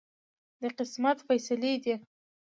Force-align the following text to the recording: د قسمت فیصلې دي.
د 0.61 0.63
قسمت 0.77 1.17
فیصلې 1.27 1.73
دي. 1.83 1.95